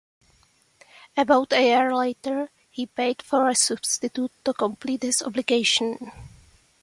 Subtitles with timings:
[1.15, 6.11] About a year later, he paid for a substitute to complete his obligation.